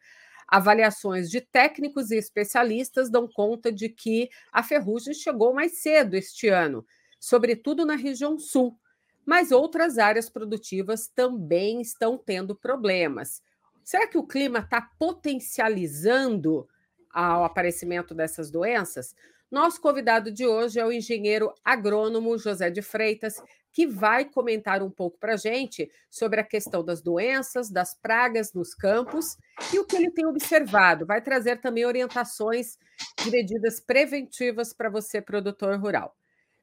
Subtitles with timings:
[0.52, 6.50] Avaliações de técnicos e especialistas dão conta de que a ferrugem chegou mais cedo este
[6.50, 6.86] ano
[7.22, 8.76] sobretudo na região sul,
[9.24, 13.44] mas outras áreas produtivas também estão tendo problemas.
[13.84, 16.68] Será que o clima está potencializando
[17.14, 19.16] o aparecimento dessas doenças?
[19.52, 23.36] Nosso convidado de hoje é o engenheiro agrônomo José de Freitas,
[23.74, 28.54] que vai comentar um pouco para a gente sobre a questão das doenças, das pragas
[28.54, 29.38] nos campos
[29.74, 31.06] e o que ele tem observado.
[31.06, 32.78] Vai trazer também orientações
[33.22, 36.16] de medidas preventivas para você, produtor rural.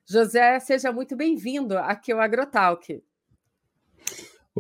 [0.07, 3.03] José, seja muito bem-vindo aqui ao AgroTalk.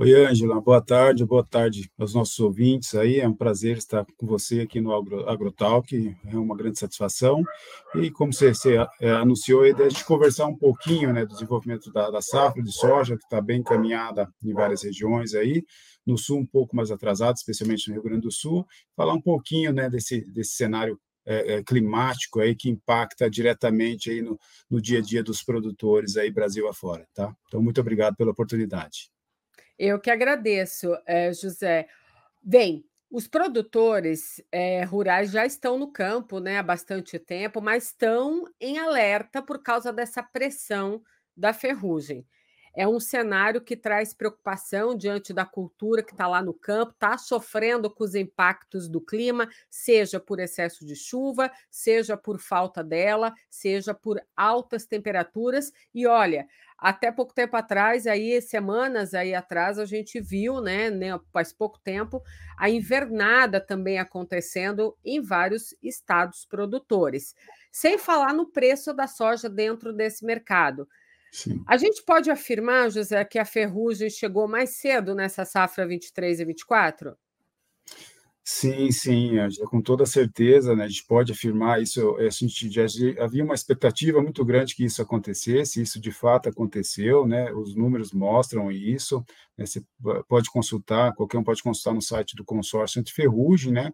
[0.01, 4.29] Oi, Ângela, boa tarde, boa tarde aos nossos ouvintes aí, é um prazer estar com
[4.29, 7.43] você aqui no Agro, AgroTalk, é uma grande satisfação,
[7.97, 12.13] e como você, você é, anunciou, a gente conversar um pouquinho, né, do desenvolvimento da,
[12.13, 15.65] da safra de soja, que está bem encaminhada em várias regiões aí,
[16.07, 18.65] no sul um pouco mais atrasado, especialmente no Rio Grande do Sul,
[18.97, 24.23] falar um pouquinho, né, desse, desse cenário é, é, climático aí que impacta diretamente aí
[24.23, 24.39] no,
[24.71, 27.35] no dia a dia dos produtores aí Brasil afora, tá?
[27.49, 29.11] Então, muito obrigado pela oportunidade.
[29.79, 31.87] Eu que agradeço, é, José.
[32.43, 38.45] Bem, os produtores é, rurais já estão no campo né, há bastante tempo, mas estão
[38.61, 41.01] em alerta por causa dessa pressão
[41.37, 42.27] da ferrugem.
[42.77, 47.17] É um cenário que traz preocupação diante da cultura que está lá no campo, está
[47.17, 53.33] sofrendo com os impactos do clima, seja por excesso de chuva, seja por falta dela,
[53.51, 55.73] seja por altas temperaturas.
[55.95, 56.47] E olha,
[56.79, 61.79] até pouco tempo atrás, aí semanas aí atrás, a gente viu, né, né, faz pouco
[61.81, 62.23] tempo,
[62.57, 67.35] a invernada também acontecendo em vários estados produtores.
[67.73, 70.89] Sem falar no preço da soja dentro desse mercado.
[71.33, 71.63] Sim.
[71.67, 76.45] A gente pode afirmar, José, que a ferrugem chegou mais cedo nessa safra 23 e
[76.45, 77.19] 24?
[78.51, 79.33] Sim, sim,
[79.67, 82.17] com toda certeza, né, a gente pode afirmar isso.
[82.17, 82.87] A gente já
[83.23, 87.53] havia uma expectativa muito grande que isso acontecesse, isso de fato aconteceu, né?
[87.53, 89.23] Os números mostram isso.
[89.57, 89.83] Né, você
[90.27, 93.93] pode consultar, qualquer um pode consultar no site do consórcio anti-ferrugem, né?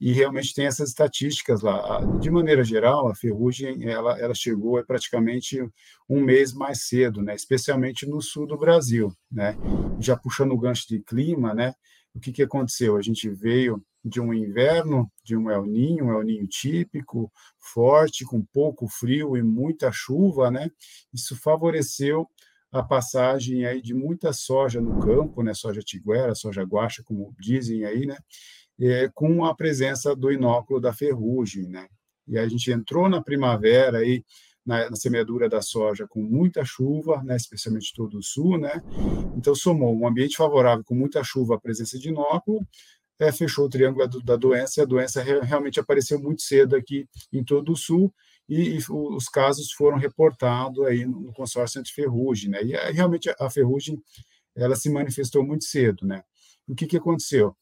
[0.00, 2.00] e realmente tem essas estatísticas lá.
[2.20, 5.60] De maneira geral, a ferrugem ela, ela chegou praticamente
[6.08, 7.34] um mês mais cedo, né?
[7.34, 9.12] especialmente no sul do Brasil.
[9.30, 9.56] Né?
[9.98, 11.74] Já puxando o gancho de clima, né?
[12.18, 12.96] O que, que aconteceu?
[12.96, 18.24] A gente veio de um inverno, de um El Ninho, um El Ninho típico, forte,
[18.24, 20.70] com pouco frio e muita chuva, né?
[21.12, 22.28] Isso favoreceu
[22.70, 25.54] a passagem aí de muita soja no campo, né?
[25.54, 28.16] Soja tiguera, soja guacha, como dizem aí, né?
[28.80, 31.88] é, com a presença do inóculo da ferrugem, né?
[32.26, 34.22] E a gente entrou na primavera aí
[34.68, 38.82] na, na, semeadura da soja com muita chuva, né, especialmente todo o sul, né?
[39.34, 42.60] Então somou um ambiente favorável com muita chuva, a presença de inóculo,
[43.18, 47.08] é, fechou o triângulo da doença, e a doença re, realmente apareceu muito cedo aqui
[47.32, 48.12] em todo o sul,
[48.46, 52.62] e, e os casos foram reportados aí no, consórcio anti-ferrugem, né?
[52.62, 54.00] E realmente a ferrugem
[54.54, 56.22] ela se manifestou muito cedo, né?
[56.66, 57.56] O que, que aconteceu?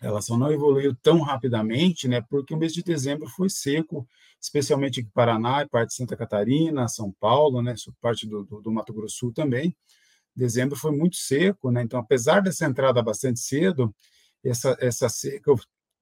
[0.00, 4.06] Ela só não evoluiu tão rapidamente, né, porque o mês de dezembro foi seco,
[4.40, 8.92] especialmente em Paraná parte de Santa Catarina, São Paulo, né, parte do, do, do Mato
[8.92, 9.74] Grosso Sul também.
[10.34, 13.94] Dezembro foi muito seco, né, então apesar dessa entrada bastante cedo,
[14.44, 15.52] essa, essa seca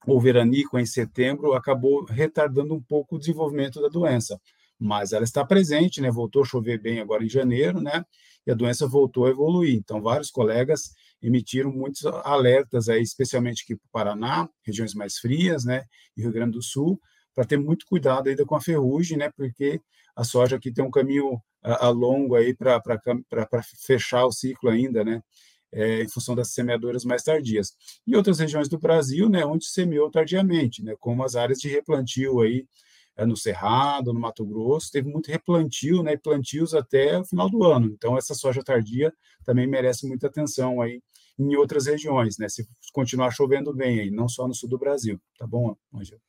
[0.07, 4.41] ou veranico em setembro acabou retardando um pouco o desenvolvimento da doença.
[4.79, 6.11] mas ela está presente, né?
[6.11, 8.05] Voltou a chover bem agora em janeiro, né?
[8.47, 9.75] E a doença voltou a evoluir.
[9.75, 10.93] Então, vários colegas
[11.23, 15.85] emitiram muitos alertas aí, especialmente aqui para o Paraná, regiões mais frias, né?
[16.17, 17.01] E Rio Grande do Sul,
[17.35, 19.31] para ter muito cuidado ainda com a ferrugem, né?
[19.37, 19.81] Porque
[20.15, 22.81] a soja aqui tem um caminho a, a longo aí para
[23.87, 25.23] fechar o ciclo ainda, né?
[25.73, 27.73] É, em função das semeadoras mais tardias.
[28.07, 32.41] E outras regiões do Brasil, né, onde semeou tardiamente, né, como as áreas de replantio
[32.41, 32.65] aí
[33.25, 37.87] no Cerrado, no Mato Grosso, teve muito replantio, né, plantios até o final do ano.
[37.87, 39.13] Então, essa soja tardia
[39.45, 41.01] também merece muita atenção aí
[41.39, 45.21] em outras regiões, né, se continuar chovendo bem aí, não só no sul do Brasil.
[45.39, 46.21] Tá bom, Angela?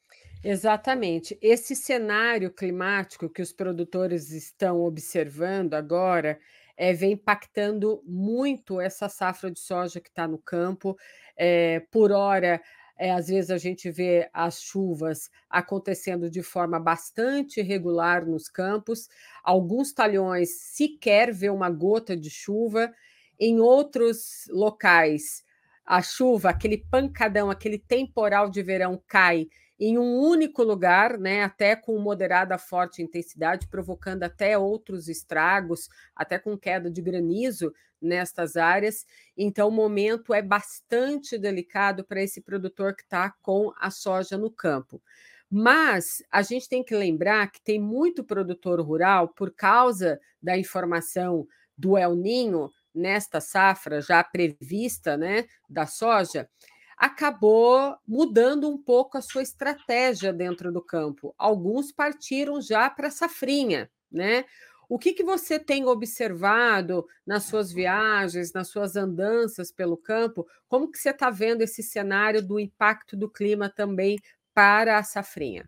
[0.43, 1.37] Exatamente.
[1.41, 6.39] Esse cenário climático que os produtores estão observando agora
[6.77, 10.95] é, vem impactando muito essa safra de soja que está no campo.
[11.35, 12.61] É, por hora,
[12.97, 19.07] é, às vezes a gente vê as chuvas acontecendo de forma bastante irregular nos campos,
[19.43, 22.91] alguns talhões sequer vê uma gota de chuva,
[23.39, 25.45] em outros locais
[25.87, 29.47] a chuva, aquele pancadão, aquele temporal de verão cai
[29.79, 36.39] em um único lugar, né, até com moderada forte intensidade, provocando até outros estragos, até
[36.39, 39.05] com queda de granizo nestas áreas.
[39.35, 44.49] Então, o momento é bastante delicado para esse produtor que está com a soja no
[44.49, 45.01] campo.
[45.49, 51.47] Mas a gente tem que lembrar que tem muito produtor rural, por causa da informação
[51.77, 56.49] do El Ninho nesta safra já prevista né, da soja,
[56.97, 61.33] acabou mudando um pouco a sua estratégia dentro do campo.
[61.37, 64.45] Alguns partiram já para a safrinha, né?
[64.89, 70.47] O que, que você tem observado nas suas viagens, nas suas andanças pelo campo?
[70.67, 74.17] Como que você está vendo esse cenário do impacto do clima também
[74.53, 75.67] para a safrinha?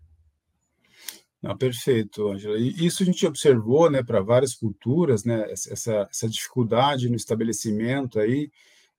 [1.41, 2.57] Não, perfeito, Angela.
[2.57, 8.19] E isso a gente observou, né, para várias culturas, né, essa, essa dificuldade no estabelecimento
[8.19, 8.49] aí,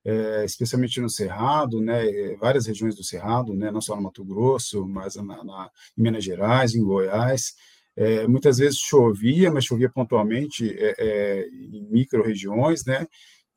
[0.03, 4.23] é, especialmente no Cerrado, né, eh, várias regiões do Cerrado, né, não só no Mato
[4.25, 7.53] Grosso, mas na, na em Minas Gerais, em Goiás,
[7.95, 13.05] é, muitas vezes chovia, mas chovia pontualmente é, em micro-regiões, né,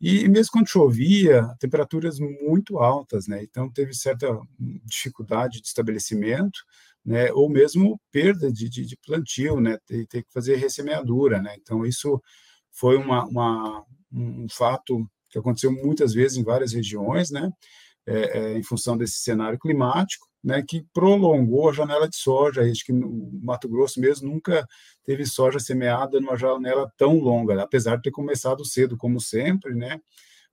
[0.00, 4.28] e mesmo quando chovia, temperaturas muito altas, né, então teve certa
[4.84, 6.58] dificuldade de estabelecimento,
[7.04, 11.86] né, ou mesmo perda de, de, de plantio, né, ter, que fazer ressemeadura, né, então
[11.86, 12.20] isso
[12.70, 17.50] foi uma, uma um fato que aconteceu muitas vezes em várias regiões, né,
[18.06, 22.62] é, é, em função desse cenário climático, né, que prolongou a janela de soja.
[22.62, 24.64] Acho que no Mato Grosso mesmo nunca
[25.04, 30.00] teve soja semeada numa janela tão longa, apesar de ter começado cedo, como sempre, né,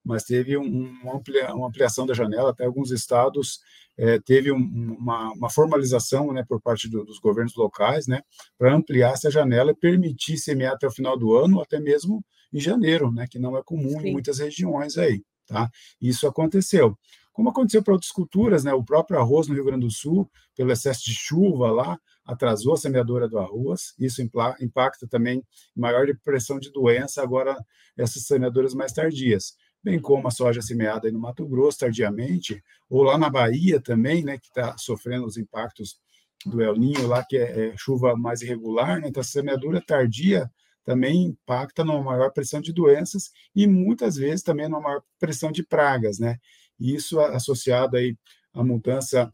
[0.04, 3.60] mas teve um, uma ampliação da janela, até alguns estados
[4.00, 8.24] é, teve um, uma, uma, formalização né, por parte do, dos governos locais né,
[8.57, 12.59] para ampliar essa janela e permitir semear até o final do ano, até mesmo em
[12.59, 14.07] janeiro, né, que não é comum Sim.
[14.07, 15.24] em muitas regiões aí.
[15.48, 15.69] Tá?
[16.01, 16.98] Isso aconteceu.
[17.33, 20.71] Como aconteceu para outras culturas, né, o próprio arroz no Rio Grande do Sul, pelo
[20.71, 25.44] excesso de chuva lá, atrasou a semeadora do arroz, isso impacta também
[25.75, 27.57] maior depressão de doença, agora
[27.98, 33.18] essas semeadoras mais tardias bem como a soja semeada no Mato Grosso tardiamente, ou lá
[33.18, 36.00] na Bahia também, né, que está sofrendo os impactos
[36.45, 40.50] do El Ninho lá, que é, é chuva mais irregular, né, então a semeadura tardia
[40.84, 45.64] também impacta numa maior pressão de doenças e muitas vezes também numa maior pressão de
[45.64, 46.38] pragas, né,
[46.80, 48.18] e isso associado aí
[48.54, 49.32] à mudança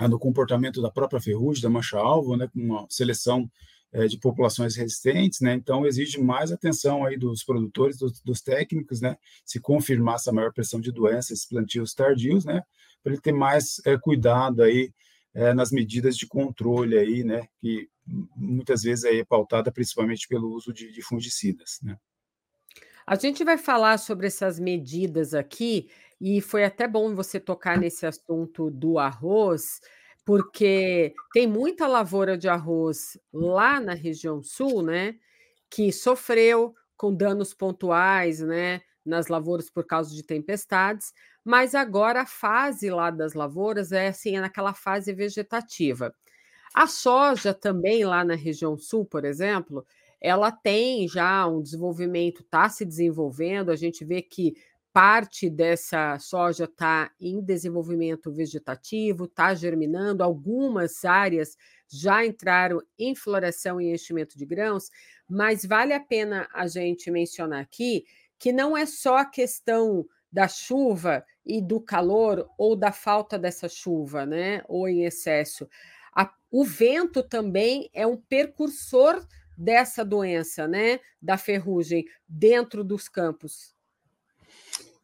[0.00, 3.48] no comportamento da própria ferrugem, da mancha-alvo, né, com uma seleção
[3.92, 5.54] é, de populações resistentes, né?
[5.54, 9.16] Então exige mais atenção aí dos produtores, dos, dos, técnicos, né?
[9.44, 12.62] Se confirmar essa maior pressão de doenças, plantios tardios, né?
[13.02, 14.90] Para ele ter mais é, cuidado aí
[15.34, 17.46] é, nas medidas de controle aí, né?
[17.60, 21.96] Que muitas vezes é pautada principalmente pelo uso de, de fungicidas, né?
[23.06, 25.90] A gente vai falar sobre essas medidas aqui
[26.20, 29.80] e foi até bom você tocar nesse assunto do arroz
[30.24, 35.16] porque tem muita lavoura de arroz lá na região sul, né,
[35.68, 41.12] que sofreu com danos pontuais, né, nas lavouras por causa de tempestades,
[41.44, 46.14] mas agora a fase lá das lavouras é assim, é naquela fase vegetativa.
[46.74, 49.86] A soja também lá na região sul, por exemplo,
[50.20, 54.54] ela tem já um desenvolvimento, está se desenvolvendo, a gente vê que
[54.92, 61.56] parte dessa soja está em desenvolvimento vegetativo, está germinando, algumas áreas
[61.88, 64.90] já entraram em floração e enchimento de grãos,
[65.28, 68.04] mas vale a pena a gente mencionar aqui
[68.38, 73.68] que não é só a questão da chuva e do calor ou da falta dessa
[73.68, 75.68] chuva, né, ou em excesso.
[76.14, 79.26] A, o vento também é um percursor
[79.56, 83.74] dessa doença, né, da ferrugem, dentro dos campos?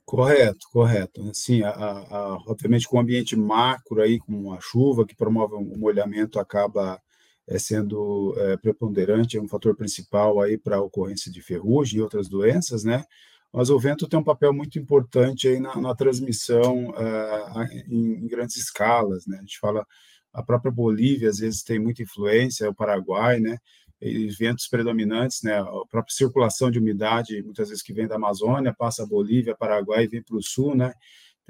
[0.04, 1.30] Correto, correto.
[1.34, 5.60] Sim, a, a, obviamente com o ambiente macro aí, com a chuva que promove o
[5.60, 6.98] molhamento, acaba
[7.46, 12.02] é, sendo é, preponderante, é um fator principal aí para a ocorrência de ferrugem e
[12.02, 13.04] outras doenças, né?
[13.52, 18.26] Mas o vento tem um papel muito importante aí na, na transmissão uh, em, em,
[18.26, 19.38] grandes escalas, né?
[19.38, 19.86] A gente fala
[20.32, 23.58] a própria Bolívia às vezes tem muita influência, o Paraguai, né?
[24.00, 28.74] e ventos predominantes, né, a própria circulação de umidade, muitas vezes que vem da Amazônia,
[28.76, 30.92] passa a Bolívia, Paraguai e vem para o sul, né,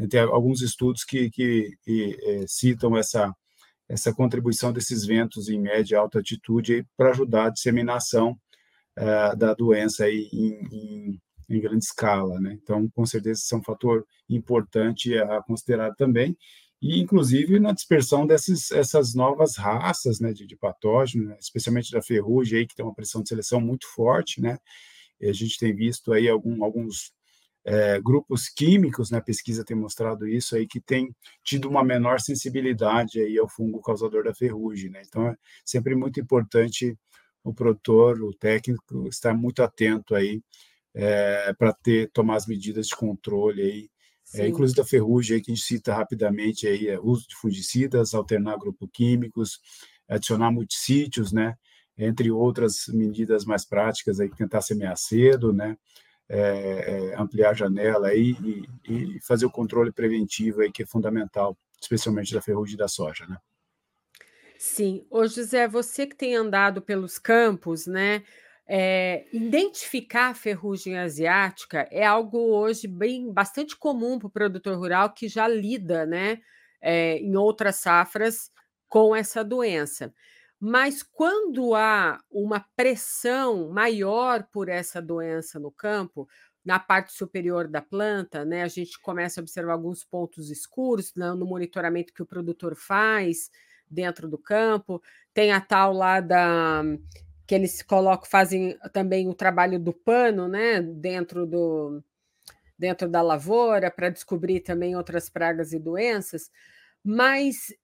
[0.09, 3.35] tem alguns estudos que, que, que é, citam essa,
[3.89, 8.39] essa contribuição desses ventos em média e alta altitude para ajudar a disseminação
[8.97, 11.21] é, da doença aí em, em,
[11.51, 16.35] em, grande escala, né, então, com certeza, isso é um fator importante a considerar também,
[16.81, 22.03] e inclusive na dispersão dessas essas novas raças né, de, de patógenos, né, especialmente da
[22.03, 24.59] ferrugem, aí, que tem uma pressão de seleção muito forte, né?
[25.21, 27.13] A gente tem visto aí algum, alguns
[27.65, 32.21] é, grupos químicos, né, a pesquisa tem mostrado isso aí, que tem tido uma menor
[32.21, 35.03] sensibilidade aí ao fungo causador da ferrugem, né?
[35.07, 36.97] Então é sempre muito importante
[37.43, 40.41] o produtor, o técnico, estar muito atento aí
[40.95, 43.91] é, para ter tomar as medidas de controle aí
[44.35, 48.15] é, inclusive da ferrugem, aí, que a gente cita rapidamente, aí, é uso de fungicidas,
[48.15, 49.61] alternar grupos químicos,
[50.09, 51.57] adicionar multissítios, né,
[51.97, 55.77] entre outras medidas mais práticas, aí, tentar semear cedo, né,
[56.29, 60.87] é, é, ampliar a janela aí, e, e, fazer o controle preventivo, aí, que é
[60.87, 63.27] fundamental, especialmente da ferrugem e da soja.
[63.27, 63.37] Né.
[64.59, 65.07] Sim.
[65.09, 68.23] Ô, José, você que tem andado pelos campos, né,
[68.71, 75.15] é, identificar a ferrugem asiática é algo hoje bem bastante comum para o produtor rural
[75.15, 76.43] que já lida né,
[76.79, 78.51] é, em outras safras
[78.87, 80.13] com essa doença.
[80.61, 86.29] Mas quando há uma pressão maior por essa doença no campo,
[86.63, 91.33] na parte superior da planta, né, a gente começa a observar alguns pontos escuros né,
[91.33, 93.51] no monitoramento que o produtor faz
[93.91, 95.01] dentro do campo.
[95.33, 96.83] Tem a tal lá da
[97.49, 102.05] que eles colocam, fazem também o trabalho do pano, né, dentro do
[102.79, 106.51] dentro da lavoura para descobrir também outras pragas e doenças,
[107.05, 107.75] mas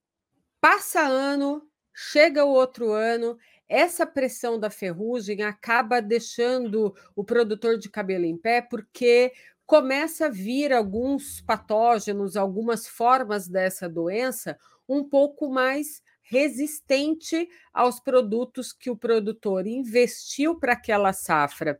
[0.61, 1.61] passa ano,
[1.93, 3.37] chega o outro ano,
[3.69, 9.33] essa pressão da ferrugem acaba deixando o produtor de cabelo em pé, porque
[9.65, 14.57] começa a vir alguns patógenos, algumas formas dessa doença
[14.87, 21.79] um pouco mais resistente aos produtos que o produtor investiu para aquela safra.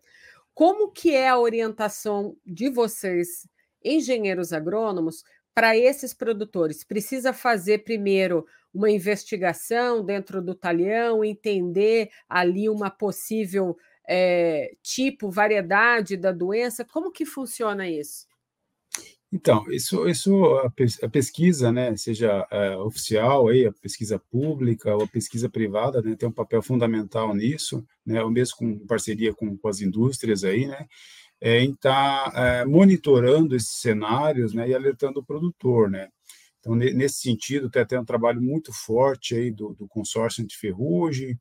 [0.54, 3.48] Como que é a orientação de vocês,
[3.84, 5.24] engenheiros agrônomos,
[5.54, 6.84] para esses produtores?
[6.84, 16.16] Precisa fazer primeiro uma investigação dentro do talhão, entender ali uma possível é, tipo, variedade
[16.16, 16.86] da doença?
[16.86, 18.28] Como que funciona isso?
[19.36, 20.46] Então, isso, isso
[21.04, 26.16] a, pesquisa, né, seja é, oficial, aí, a pesquisa pública ou a pesquisa privada, né,
[26.16, 30.66] tem um papel fundamental nisso, né, ou mesmo com parceria com, com as indústrias aí,
[30.68, 30.88] né,
[31.42, 36.08] é, em estar tá, é, monitorando esses cenários, né, e alertando o produtor, né.
[36.62, 41.38] Então, nesse sentido, tem até um trabalho muito forte aí do, do consórcio de ferrugem,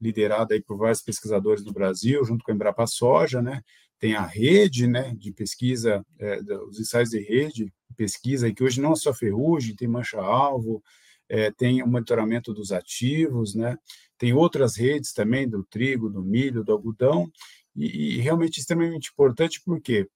[0.00, 3.60] liderado aí por vários pesquisadores do Brasil, junto com a Embrapa Soja, né,
[4.04, 8.92] tem a rede né, de pesquisa, é, os ensaios de rede, pesquisa, que hoje não
[8.92, 10.82] é só ferrugem, tem mancha-alvo,
[11.26, 13.78] é, tem o monitoramento dos ativos, né,
[14.18, 17.30] tem outras redes também, do trigo, do milho, do algodão,
[17.74, 20.06] e, e realmente extremamente importante porque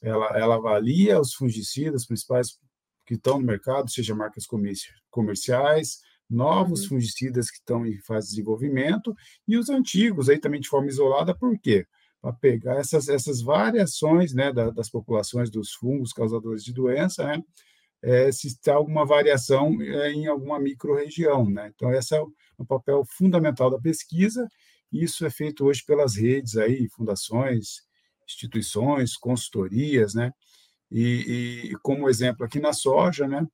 [0.00, 2.56] ela, ela avalia os fungicidas principais
[3.04, 4.46] que estão no mercado, seja marcas
[5.10, 5.98] comerciais,
[6.30, 6.90] novos uhum.
[6.90, 9.12] fungicidas que estão em fase de desenvolvimento,
[9.48, 11.84] e os antigos aí também de forma isolada, por quê?
[12.22, 17.42] Para pegar essas, essas variações né, da, das populações dos fungos causadores de doença, né,
[18.00, 21.50] é, se está alguma variação é, em alguma micro-região.
[21.50, 21.72] Né?
[21.74, 24.46] Então, esse é o, o, papel fundamental da pesquisa,
[24.92, 27.82] e isso é feito hoje pelas redes, aí, fundações,
[28.24, 30.32] instituições, consultorias, né?
[30.90, 33.46] E, e como exemplo aqui na soja, né?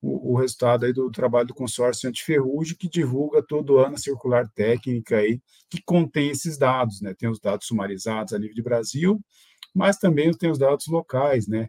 [0.00, 4.48] O, o, resultado aí do trabalho do consórcio antiferrugem, que divulga todo ano a circular
[4.54, 7.14] técnica aí, que contém esses dados, né?
[7.14, 9.20] Tem os dados sumarizados a nível de Brasil,
[9.74, 11.68] mas também tem os dados locais, né?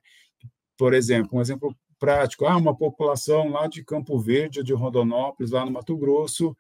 [0.78, 5.52] Por exemplo, um exemplo prático, ah, uma população lá de Campo Verde ou de Rondonópolis,
[5.52, 6.56] lá no Mato Grosso,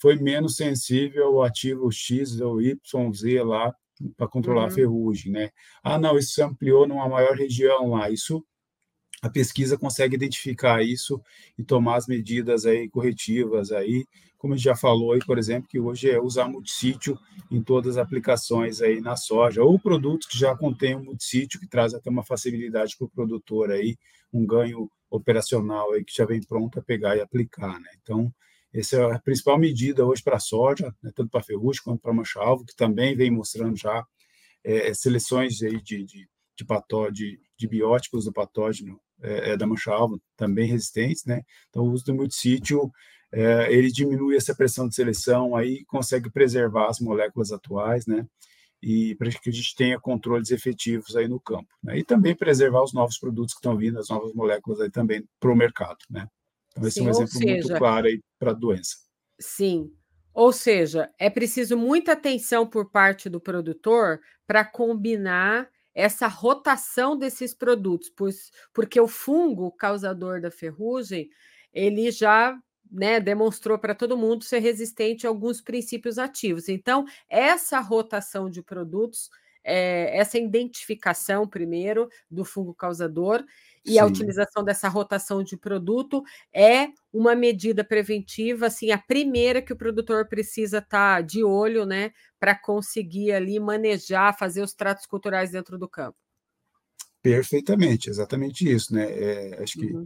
[0.00, 3.72] foi menos sensível ao ativo X ou YZ lá
[4.16, 4.68] para controlar uhum.
[4.68, 5.50] a ferrugem, né?
[5.82, 8.10] Ah, não, isso se ampliou numa maior região lá.
[8.10, 8.44] Isso
[9.22, 11.22] a pesquisa consegue identificar isso
[11.56, 14.04] e tomar as medidas aí corretivas aí,
[14.36, 17.16] como a gente já falou aí, por exemplo, que hoje é usar multissítio
[17.48, 21.68] em todas as aplicações aí na soja, ou produtos que já contêm um multissítio, que
[21.68, 23.96] traz até uma facilidade para o produtor aí,
[24.32, 27.90] um ganho operacional aí que já vem pronto a pegar e aplicar, né?
[28.02, 28.34] Então,
[28.74, 32.00] essa é a principal medida hoje para a soja, né, tanto para a ferrugem quanto
[32.00, 34.04] para a mancha-alvo, que também vem mostrando já
[34.64, 39.66] é, seleções aí de, de, de, pató, de, de biótipos do patógeno é, é da
[39.66, 41.42] mancha-alvo, também resistentes, né?
[41.68, 42.90] Então, o uso do multissítio
[43.32, 48.26] é, ele diminui essa pressão de seleção, aí consegue preservar as moléculas atuais, né?
[48.82, 51.98] E para que a gente tenha controles efetivos aí no campo, né?
[51.98, 55.50] E também preservar os novos produtos que estão vindo, as novas moléculas aí também para
[55.50, 56.26] o mercado, né?
[56.72, 58.96] Então, esse Sim, é um exemplo seja, muito claro aí para a doença.
[59.40, 59.90] Sim.
[60.34, 67.54] Ou seja, é preciso muita atenção por parte do produtor para combinar essa rotação desses
[67.54, 71.28] produtos, pois, porque o fungo causador da ferrugem
[71.72, 72.58] ele já
[72.90, 76.68] né, demonstrou para todo mundo ser resistente a alguns princípios ativos.
[76.68, 79.30] Então, essa rotação de produtos,
[79.64, 83.44] é, essa identificação, primeiro, do fungo causador
[83.84, 83.98] e Sim.
[83.98, 89.76] a utilização dessa rotação de produto é uma medida preventiva, assim, a primeira que o
[89.76, 95.50] produtor precisa estar tá de olho, né, para conseguir ali manejar, fazer os tratos culturais
[95.50, 96.16] dentro do campo.
[97.20, 99.10] Perfeitamente, exatamente isso, né?
[99.10, 100.04] É, acho que uhum.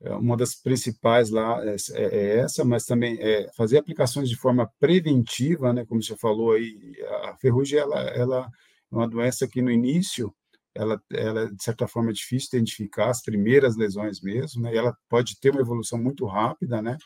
[0.00, 4.36] É, uma das principais lá é, é, é, essa, mas também é fazer aplicações de
[4.36, 5.84] forma preventiva, né?
[5.86, 6.76] Como você falou aí,
[7.24, 8.50] a ferrugem ela, ela
[8.90, 10.34] uma doença que no início
[10.74, 14.74] ela, ela de certa forma é difícil de identificar as primeiras lesões mesmo, né?
[14.74, 16.96] E ela pode ter uma evolução muito rápida, né?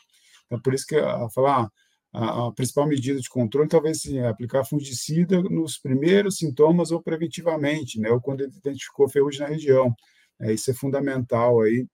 [0.45, 1.69] Então por isso que a falar
[2.13, 8.11] a, principal medida de controle talvez é aplicar fungicida nos primeiros sintomas ou preventivamente, né?
[8.11, 9.93] Ou quando ele identificou ferrugem na região.
[10.39, 11.87] É, isso é fundamental aí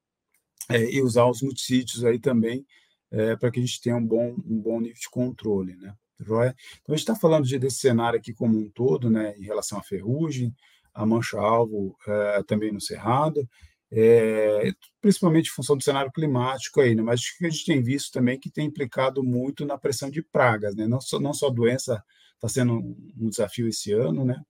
[0.69, 2.65] é, e usar os multissítios aí também
[3.11, 5.93] é, para que a gente tenha um bom, um bom nível de controle, né?
[6.21, 9.79] Então, a gente está falando de, desse cenário aqui como um todo, né, em relação
[9.79, 10.53] à ferrugem,
[10.93, 13.47] a mancha-alvo é, também no cerrado,
[13.91, 18.39] é, principalmente em função do cenário climático aí, né, mas a gente tem visto também
[18.39, 22.03] que tem implicado muito na pressão de pragas, né, não só, não só a doença
[22.35, 22.73] está sendo
[23.17, 24.41] um desafio esse ano, né,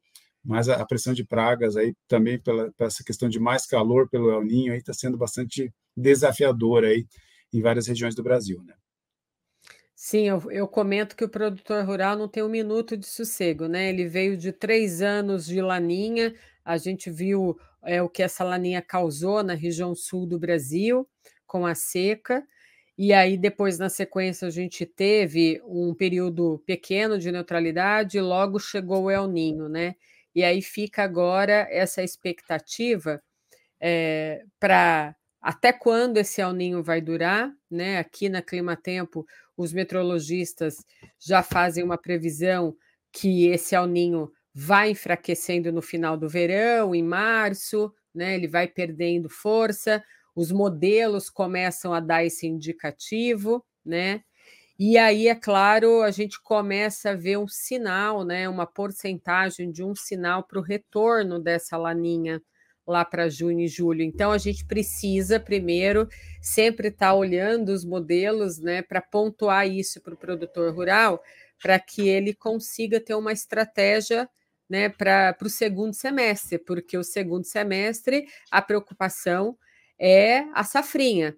[0.43, 4.31] mas a, pressão de pragas aí também pela, pela essa questão de mais calor pelo
[4.31, 7.05] El Ninho aí está sendo bastante desafiadora aí
[7.53, 8.73] em várias regiões do Brasil, né?
[10.01, 13.89] Sim, eu, eu, comento que o produtor rural não tem um minuto de sossego, né?
[13.89, 16.33] Ele veio de três anos de laninha,
[16.63, 21.05] a gente viu é, o que essa laninha causou na região sul do Brasil,
[21.45, 22.47] com a seca,
[22.97, 28.57] e aí depois, na sequência, a gente teve um período pequeno de neutralidade, e logo
[28.57, 29.95] chegou o El Ninho, né?
[30.33, 33.21] E aí fica agora essa expectativa
[33.81, 37.97] é, para até quando esse El Ninho vai durar, né?
[37.97, 39.25] Aqui na Clima Tempo,
[39.55, 40.77] os meteorologistas
[41.19, 42.75] já fazem uma previsão
[43.11, 48.35] que esse El Ninho vai enfraquecendo no final do verão, em março, né?
[48.35, 50.03] Ele vai perdendo força,
[50.35, 54.21] os modelos começam a dar esse indicativo, né?
[54.77, 58.47] E aí, é claro, a gente começa a ver um sinal, né?
[58.47, 62.41] Uma porcentagem de um sinal para o retorno dessa laninha
[62.89, 64.01] lá para junho e julho.
[64.01, 66.07] Então, a gente precisa, primeiro,
[66.41, 71.23] sempre estar tá olhando os modelos né, para pontuar isso para o produtor rural,
[71.61, 74.29] para que ele consiga ter uma estratégia
[74.69, 79.57] né, para o segundo semestre, porque o segundo semestre a preocupação
[79.97, 81.35] é a safrinha.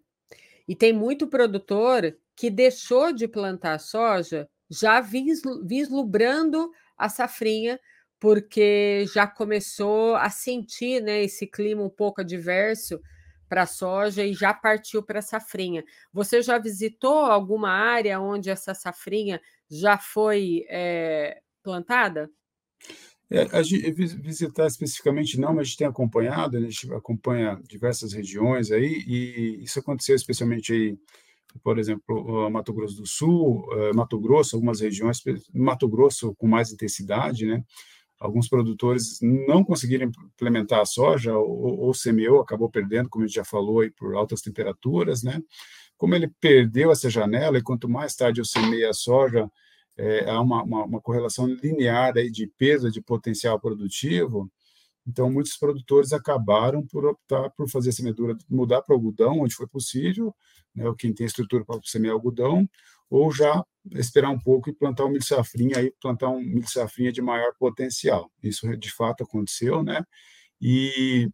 [0.67, 7.79] E tem muito produtor que deixou de plantar soja já vislumbrando a safrinha
[8.21, 13.01] porque já começou a sentir né, esse clima um pouco adverso
[13.49, 15.83] para a soja e já partiu para a safrinha.
[16.13, 22.29] Você já visitou alguma área onde essa safrinha já foi é, plantada?
[23.27, 28.71] É, gente, visitar especificamente não, mas a gente tem acompanhado, a gente acompanha diversas regiões
[28.71, 30.95] aí, e isso aconteceu especialmente aí,
[31.63, 36.71] por exemplo, Mato Grosso do Sul, eh, Mato Grosso, algumas regiões, Mato Grosso com mais
[36.71, 37.63] intensidade, né?
[38.21, 43.35] Alguns produtores não conseguiram implementar a soja ou, ou semeou, acabou perdendo, como a gente
[43.35, 45.41] já falou, aí, por altas temperaturas, né?
[45.97, 49.49] Como ele perdeu essa janela, e quanto mais tarde eu semeio a soja,
[49.97, 54.49] é, há uma, uma, uma, correlação linear aí de perda de potencial produtivo,
[55.05, 59.67] então muitos produtores acabaram por optar por fazer a semeadura, mudar para algodão, onde foi
[59.67, 60.33] possível,
[60.75, 62.69] né, quem tem estrutura para semear algodão,
[63.11, 67.11] ou já esperar um pouco e plantar um milho safrinha aí plantar um milho safrinha
[67.11, 68.31] de maior potencial.
[68.41, 70.03] Isso de fato aconteceu, né?
[70.61, 71.29] E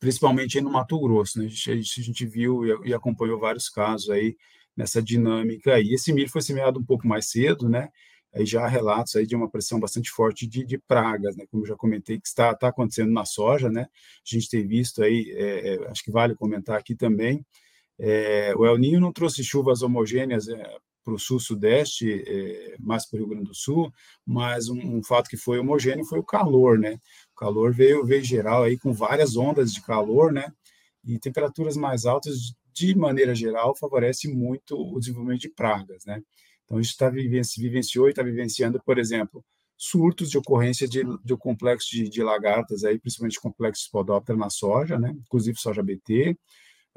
[0.00, 1.38] principalmente no Mato Grosso.
[1.38, 1.46] Né?
[1.46, 4.36] A, gente, a gente viu e, e acompanhou vários casos aí
[4.76, 5.92] nessa dinâmica aí.
[5.92, 7.88] Esse milho foi semeado um pouco mais cedo, né?
[8.34, 11.44] Aí já há relatos aí de uma pressão bastante forte de, de pragas, né?
[11.50, 13.82] Como já comentei, que está, está acontecendo na soja, né?
[13.82, 17.44] A gente tem visto aí, é, é, acho que vale comentar aqui também,
[17.98, 20.76] é, o El Ninho não trouxe chuvas homogêneas é,
[21.08, 23.90] para o sul-sudeste, é, mais para o Rio Grande do Sul,
[24.26, 26.98] mas um, um, fato que foi homogêneo foi o calor, né?
[27.32, 30.52] O calor veio, veio geral aí com várias ondas de calor, né?
[31.02, 36.22] E temperaturas mais altas, de maneira geral, favorece muito o desenvolvimento de pragas, né?
[36.64, 39.42] Então, a gente está vivenci, vivenciou e está vivenciando, por exemplo,
[39.78, 44.98] surtos de ocorrência de, de complexo de, de, lagartas, aí, principalmente complexo spodóptera na soja,
[44.98, 45.16] né?
[45.18, 46.36] inclusive soja BT,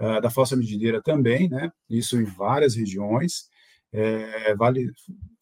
[0.01, 1.71] uh, ah, da falsa medideira também, né?
[1.89, 3.49] isso em várias regiões.
[3.93, 4.89] É, vale,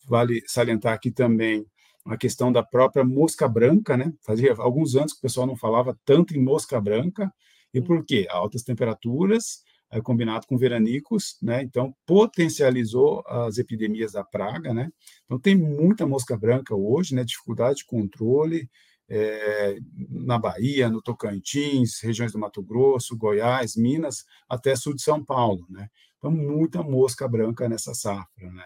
[0.07, 1.65] vale salientar aqui também
[2.05, 4.12] a questão da própria mosca branca, né?
[4.25, 7.31] Fazia alguns anos que o pessoal não falava tanto em mosca branca,
[7.73, 8.25] e por quê?
[8.29, 11.62] Altas temperaturas, é, combinado com veranicos, né?
[11.63, 14.89] Então potencializou as epidemias da praga, né?
[15.25, 17.23] Então tem muita mosca branca hoje, né?
[17.23, 18.69] Dificuldade de controle
[19.09, 19.77] é,
[20.09, 25.65] na Bahia, no Tocantins, regiões do Mato Grosso, Goiás, Minas, até sul de São Paulo,
[25.69, 25.88] né?
[26.19, 28.65] Então muita mosca branca nessa safra, né?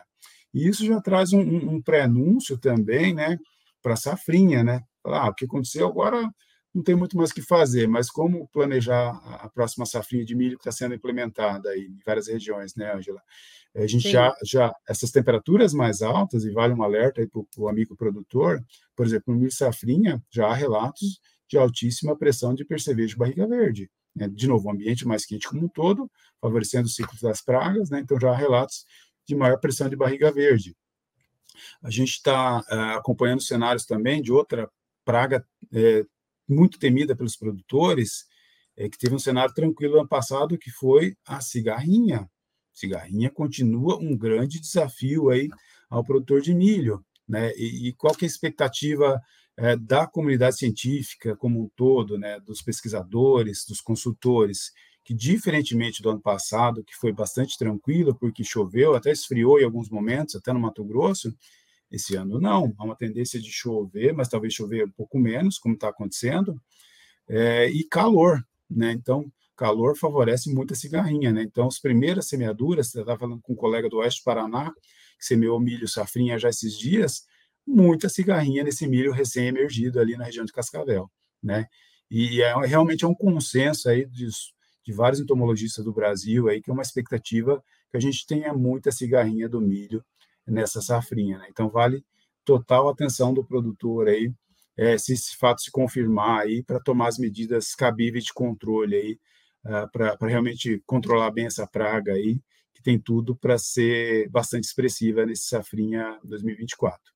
[0.53, 3.37] E isso já traz um, um pré-anúncio também, né?
[3.81, 4.81] Para a safrinha, né?
[5.05, 6.29] Ah, o que aconteceu agora
[6.73, 10.57] não tem muito mais o que fazer, mas como planejar a próxima safrinha de milho
[10.57, 13.21] que está sendo implementada aí em várias regiões, né, Angela?
[13.75, 17.67] A gente já, já, essas temperaturas mais altas, e vale um alerta aí para o
[17.67, 18.63] amigo produtor,
[18.95, 23.89] por exemplo, no milho safrinha, já há relatos de altíssima pressão de percevejo barriga verde.
[24.15, 24.27] Né?
[24.27, 27.99] De novo, o ambiente mais quente como um todo, favorecendo o ciclo das pragas, né?
[27.99, 28.85] então já há relatos
[29.27, 30.75] de maior pressão de barriga verde.
[31.81, 34.69] A gente está uh, eh, acompanhando cenários também de outra
[35.05, 36.03] praga eh,
[36.47, 38.25] muito temida pelos produtores,
[38.75, 42.29] é, que teve um cenário tranquilo ano passado, que foi a cigarrinha.
[42.73, 45.47] Cigarrinha continua um grande desafio aí
[45.89, 47.05] ao produtor de milho.
[47.27, 47.51] Né?
[47.55, 49.21] E, e qual que é a expectativa
[49.57, 52.39] é, da comunidade científica como um todo, né?
[52.39, 54.71] dos pesquisadores, dos consultores,
[55.03, 59.89] que diferentemente do ano passado, que foi bastante tranquilo, porque choveu, até esfriou em alguns
[59.89, 61.35] momentos, até no Mato Grosso,
[61.91, 65.75] esse ano não, há uma tendência de chover, mas talvez chover um pouco menos, como
[65.75, 66.59] está acontecendo,
[67.27, 68.91] é, e calor, né?
[68.93, 71.43] Então, calor favorece muito a cigarrinha, né?
[71.43, 74.71] Então, as primeiras semeaduras, você estava falando com um colega do Oeste do Paraná,
[75.19, 77.25] que semeou milho safrinha já esses dias,
[77.65, 81.09] muita cigarrinha nesse milho recém-emergido ali na região de Cascavel,
[81.41, 81.67] né?
[82.09, 84.27] E é, realmente é um consenso aí de,
[84.85, 88.91] de vários entomologistas do Brasil aí que é uma expectativa que a gente tenha muita
[88.91, 90.03] cigarrinha do milho
[90.45, 91.37] nessa safrinha.
[91.37, 91.47] Né?
[91.49, 92.03] Então, vale
[92.43, 94.33] total atenção do produtor aí,
[94.75, 99.19] é, se esse fato se confirmar aí, para tomar as medidas cabíveis de controle aí,
[99.65, 102.41] uh, para realmente controlar bem essa praga aí,
[102.73, 107.12] que tem tudo para ser bastante expressiva nesse safrinha 2024.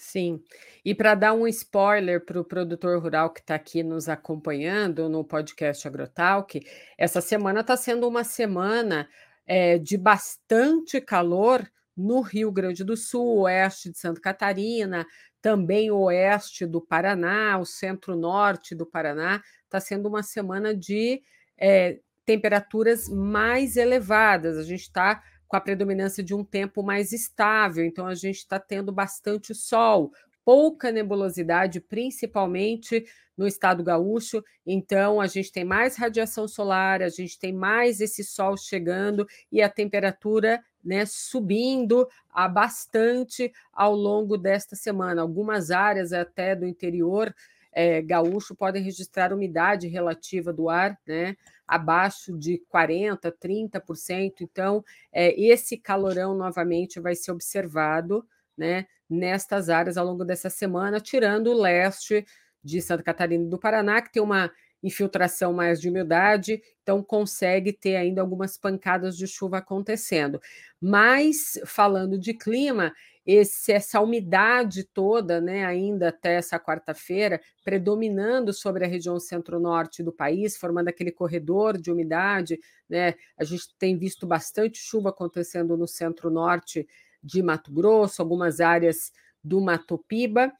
[0.00, 0.42] Sim,
[0.82, 5.22] e para dar um spoiler para o produtor rural que está aqui nos acompanhando no
[5.22, 6.58] podcast Agrotalk,
[6.96, 9.06] essa semana está sendo uma semana
[9.46, 15.06] é, de bastante calor no Rio Grande do Sul, oeste de Santa Catarina,
[15.42, 21.20] também oeste do Paraná, o centro-norte do Paraná, está sendo uma semana de
[21.58, 24.56] é, temperaturas mais elevadas.
[24.56, 28.56] A gente está com a predominância de um tempo mais estável, então a gente está
[28.60, 30.12] tendo bastante sol,
[30.44, 33.04] pouca nebulosidade, principalmente
[33.36, 34.44] no estado gaúcho.
[34.64, 39.60] Então, a gente tem mais radiação solar, a gente tem mais esse sol chegando e
[39.60, 45.20] a temperatura né, subindo a bastante ao longo desta semana.
[45.20, 47.34] Algumas áreas até do interior
[47.72, 54.40] é, gaúcho podem registrar umidade relativa do ar, né, abaixo de 40%, 30%.
[54.40, 61.00] Então, é, esse calorão novamente vai ser observado né, nestas áreas ao longo dessa semana,
[61.00, 62.24] tirando o leste
[62.62, 64.50] de Santa Catarina do Paraná, que tem uma
[64.82, 70.40] infiltração mais de umidade, então consegue ter ainda algumas pancadas de chuva acontecendo.
[70.80, 72.92] Mas falando de clima,
[73.24, 80.12] esse, essa umidade toda, né, ainda até essa quarta-feira, predominando sobre a região centro-norte do
[80.12, 83.14] país, formando aquele corredor de umidade, né?
[83.38, 86.88] A gente tem visto bastante chuva acontecendo no centro-norte
[87.22, 89.12] de Mato Grosso, algumas áreas
[89.44, 90.50] do Mato Piba,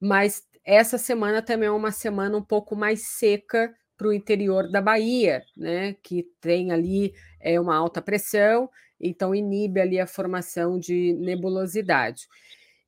[0.00, 4.80] mas essa semana também é uma semana um pouco mais seca para o interior da
[4.80, 8.68] Bahia, né, que tem ali é, uma alta pressão,
[9.00, 12.26] então inibe ali a formação de nebulosidade.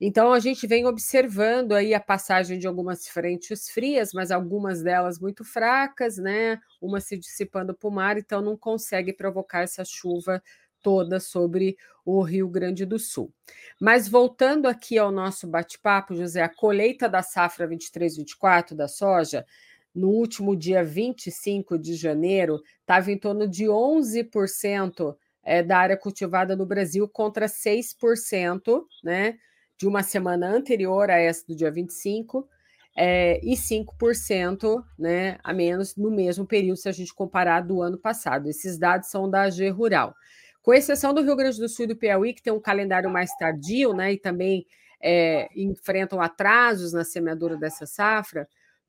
[0.00, 5.20] Então a gente vem observando aí a passagem de algumas frentes frias, mas algumas delas
[5.20, 6.58] muito fracas, né?
[6.80, 10.42] Uma se dissipando para o mar, então não consegue provocar essa chuva
[10.84, 13.32] toda sobre o Rio Grande do Sul.
[13.80, 19.46] Mas voltando aqui ao nosso bate-papo, José, a colheita da safra 23-24 da soja,
[19.94, 26.54] no último dia 25 de janeiro, estava em torno de 11% é, da área cultivada
[26.54, 29.38] no Brasil contra 6%, né?
[29.78, 32.46] De uma semana anterior a essa do dia 25,
[32.96, 37.98] é, e 5% né, a menos no mesmo período, se a gente comparar do ano
[37.98, 38.48] passado.
[38.48, 40.14] Esses dados são da AG Rural.
[40.64, 43.30] Com exceção do Rio Grande do Sul e do Piauí, que tem um calendário mais
[43.36, 44.66] tardio, né, e também
[44.98, 48.48] é, enfrentam atrasos na semeadura dessa safra,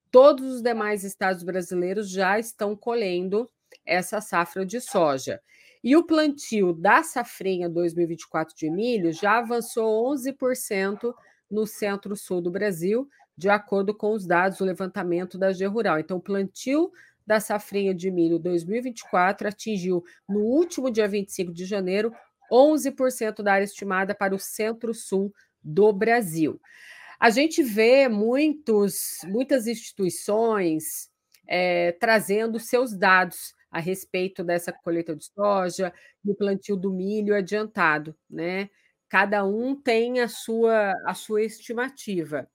[0.10, 3.52] todos os demais estados brasileiros já estão colhendo
[3.86, 5.42] essa safra de soja.
[5.84, 11.14] E o plantio da safrinha 2024 de milho já avançou 11%
[11.52, 13.06] no centro-sul do Brasil,
[13.38, 16.00] de acordo com os dados do levantamento da G Rural.
[16.00, 16.90] Então, o plantio
[17.26, 22.14] da safrinha de milho 2024 atingiu, no último dia 25 de janeiro,
[22.52, 25.34] 11% da área estimada para o centro-sul
[25.64, 26.60] do Brasil.
[27.20, 31.10] A gente vê muitos, muitas instituições
[31.48, 37.36] é, trazendo seus dados a respeito dessa colheita de soja e o plantio do milho
[37.36, 38.70] adiantado, né?
[39.10, 42.50] Cada um tem a sua, a sua estimativa.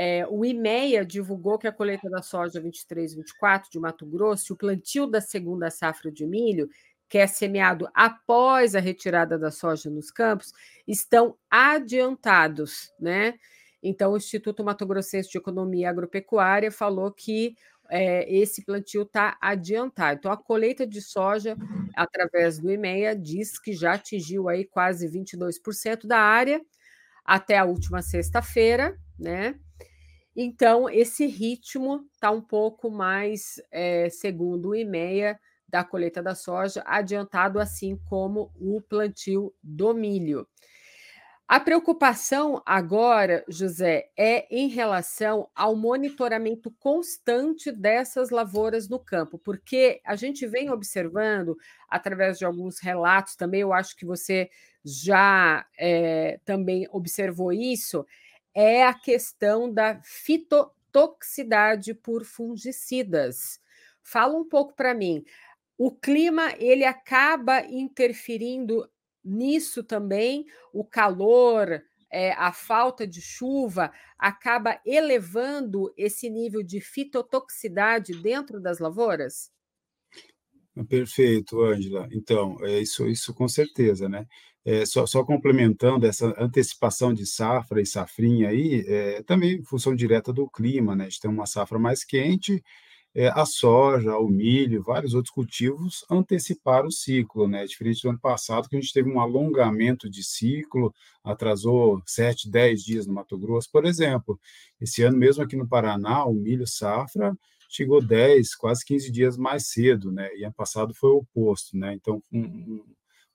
[0.00, 5.08] É, o IMEA divulgou que a colheita da soja 23-24 de Mato Grosso, o plantio
[5.08, 6.68] da segunda safra de milho,
[7.08, 10.52] que é semeado após a retirada da soja nos campos,
[10.86, 13.34] estão adiantados, né?
[13.82, 17.56] Então, o Instituto Mato Grossense de Economia Agropecuária falou que
[17.90, 20.18] é, esse plantio está adiantado.
[20.20, 21.56] Então, a colheita de soja,
[21.96, 26.64] através do IMEA, diz que já atingiu aí quase 22% da área
[27.24, 29.58] até a última sexta-feira, né?
[30.40, 35.36] Então, esse ritmo está um pouco mais, é, segundo o IMEA,
[35.68, 40.46] da colheita da soja, adiantado, assim como o plantio do milho.
[41.48, 50.00] A preocupação agora, José, é em relação ao monitoramento constante dessas lavouras no campo, porque
[50.04, 51.56] a gente vem observando,
[51.88, 54.48] através de alguns relatos também, eu acho que você
[54.84, 58.06] já é, também observou isso,
[58.54, 63.60] é a questão da fitotoxicidade por fungicidas.
[64.02, 65.24] Fala um pouco para mim.
[65.76, 68.88] O clima ele acaba interferindo
[69.24, 70.44] nisso também.
[70.72, 78.78] O calor, é, a falta de chuva acaba elevando esse nível de fitotoxicidade dentro das
[78.78, 79.52] lavouras?
[80.88, 82.08] Perfeito, Ângela.
[82.12, 84.26] Então, é isso, isso com certeza, né?
[84.70, 90.30] É, só, só, complementando essa antecipação de safra e safrinha aí, é, também função direta
[90.30, 91.06] do clima, né?
[91.06, 92.62] A gente tem uma safra mais quente,
[93.14, 97.64] é, a soja, o milho, vários outros cultivos anteciparam o ciclo, né?
[97.64, 102.84] Diferente do ano passado, que a gente teve um alongamento de ciclo, atrasou 7, 10
[102.84, 104.38] dias no Mato Grosso, por exemplo.
[104.78, 107.34] Esse ano mesmo aqui no Paraná, o milho safra
[107.70, 110.28] chegou 10, quase 15 dias mais cedo, né?
[110.36, 111.94] E ano passado foi o oposto, né?
[111.94, 112.82] Então, um,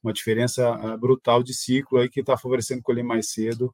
[0.04, 3.74] uma diferença ah, brutal de ciclo aí que está favorecendo colher mais cedo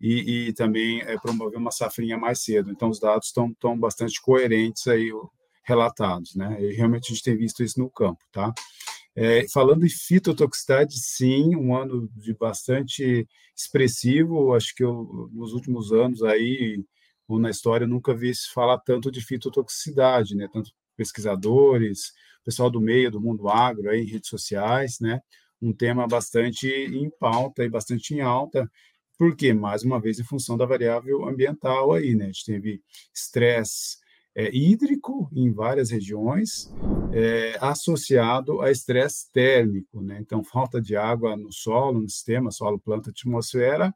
[0.00, 2.70] e, e também é, promover uma safrinha mais cedo.
[2.70, 5.10] Então, os dados estão bastante coerentes aí
[5.62, 6.56] relatados, né?
[6.60, 8.52] E realmente a gente tem visto isso no campo, tá?
[9.14, 14.54] É, falando em fitotoxicidade, sim, um ano de bastante expressivo.
[14.54, 16.82] Acho que eu, nos últimos anos aí,
[17.28, 20.48] ou na história, nunca vi se falar tanto de fitotoxicidade, né?
[20.52, 22.12] Tanto pesquisadores,
[22.44, 25.20] pessoal do meio, do mundo agro, aí, em redes sociais, né?
[25.60, 28.70] Um tema bastante em pauta e bastante em alta,
[29.18, 32.24] porque, mais uma vez, em função da variável ambiental aí, né?
[32.24, 32.82] A gente teve
[33.14, 33.98] estresse
[34.34, 36.72] é, hídrico em várias regiões,
[37.12, 40.18] é, associado a estresse térmico, né?
[40.20, 43.94] Então, falta de água no solo, no sistema, solo, planta, atmosfera,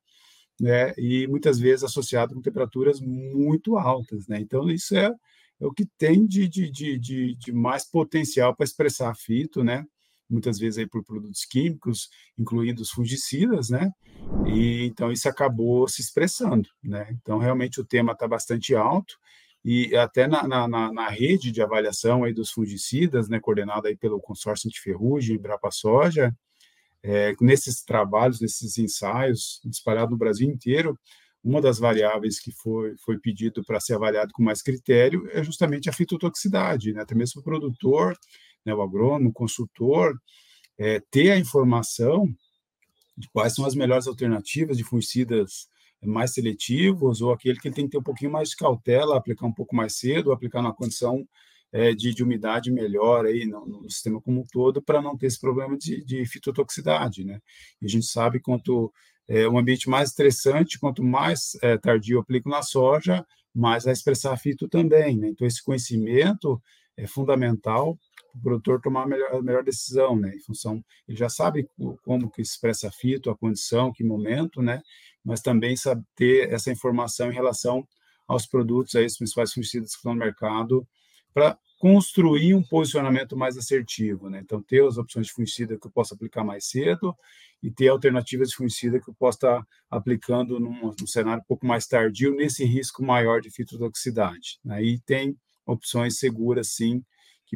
[0.60, 0.92] né?
[0.98, 4.38] E muitas vezes associado com temperaturas muito altas, né?
[4.40, 9.14] Então, isso é, é o que tem de, de, de, de mais potencial para expressar
[9.16, 9.86] fito, né?
[10.34, 13.90] Muitas vezes aí por produtos químicos, incluindo os fungicidas, né?
[14.46, 17.08] E então isso acabou se expressando, né?
[17.22, 19.14] Então realmente o tema está bastante alto
[19.64, 24.20] e até na, na, na, rede de avaliação aí dos fungicidas, né, coordenada aí pelo
[24.20, 26.36] consórcio de ferrugem, Brapa Soja,
[27.02, 30.98] é, nesses trabalhos, nesses ensaios espalhados no Brasil inteiro,
[31.42, 35.88] uma das variáveis que foi, foi pedido para ser avaliado com mais critério é justamente
[35.88, 37.02] a fitotoxicidade, né?
[37.02, 38.16] até mesmo o produtor
[38.64, 40.14] né, o agrônomo, o consultor,
[40.78, 42.26] é, ter a informação
[43.16, 45.68] de quais são as melhores alternativas de fungicidas
[46.02, 49.46] mais seletivos, ou aquele que ele tem que ter um pouquinho mais de cautela, aplicar
[49.46, 51.26] um pouco mais cedo, aplicar numa condição
[51.72, 55.26] é, de, de, umidade melhor aí no, no, sistema como um todo, para não ter
[55.26, 57.40] esse problema de, de fitotoxicidade, né?
[57.82, 58.92] E a gente sabe quanto
[59.26, 63.92] é, um ambiente mais estressante, quanto mais é, tardio eu aplico na soja, mais vai
[63.92, 65.28] expressar fito também, né?
[65.28, 66.62] Então, esse conhecimento
[66.96, 67.98] é fundamental
[68.34, 70.34] o produtor tomar a melhor, a melhor decisão, né?
[70.34, 71.68] Em função, ele já sabe
[72.02, 74.82] como que expressa fito, a condição, que momento, né?
[75.24, 77.86] Mas também sabe ter essa informação em relação
[78.26, 80.86] aos produtos aí, os principais fungicidas que estão no mercado,
[81.32, 84.40] para construir um posicionamento mais assertivo, né?
[84.42, 87.14] Então, ter as opções de fungicida que eu possa aplicar mais cedo
[87.62, 91.66] e ter alternativas de fungicida que eu possa estar aplicando num, num cenário um pouco
[91.66, 94.58] mais tardio, nesse risco maior de fitotoxicidade.
[94.68, 97.02] Aí tem opções seguras, sim,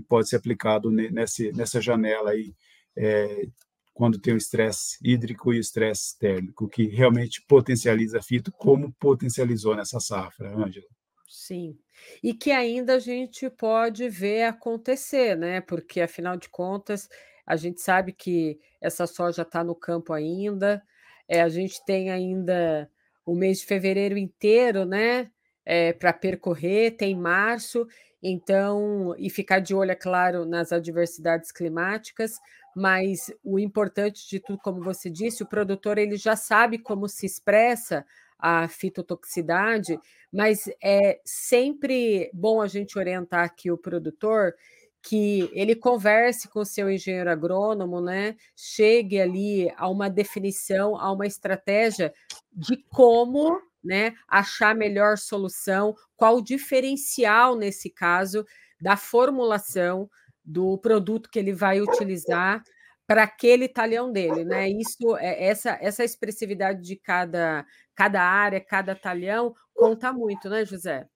[0.01, 2.55] que pode ser aplicado nessa, nessa janela aí,
[2.97, 3.47] é,
[3.93, 8.93] quando tem o estresse hídrico e o estresse térmico, que realmente potencializa a fito, como
[8.93, 10.87] potencializou nessa safra, Ângela.
[11.29, 11.77] Sim,
[12.23, 15.61] e que ainda a gente pode ver acontecer, né?
[15.61, 17.09] Porque, afinal de contas,
[17.45, 20.83] a gente sabe que essa soja está no campo ainda,
[21.29, 22.91] é, a gente tem ainda
[23.27, 25.31] o mês de fevereiro inteiro, né?
[25.65, 27.87] É, para percorrer, tem março,
[28.23, 32.33] então, e ficar de olho, é claro, nas adversidades climáticas,
[32.75, 37.27] mas o importante de tudo, como você disse, o produtor ele já sabe como se
[37.27, 38.05] expressa
[38.39, 39.99] a fitotoxicidade,
[40.33, 44.55] mas é sempre bom a gente orientar aqui o produtor
[45.03, 48.37] que ele converse com seu engenheiro agrônomo, né?
[48.55, 52.13] Chegue ali a uma definição, a uma estratégia
[52.53, 58.45] de como né, achar a melhor solução, qual o diferencial nesse caso
[58.81, 60.09] da formulação
[60.45, 62.63] do produto que ele vai utilizar
[63.07, 64.69] para aquele talhão dele, né?
[64.69, 67.65] Isso é essa essa expressividade de cada
[67.95, 71.07] cada área, cada talhão conta muito, né, José?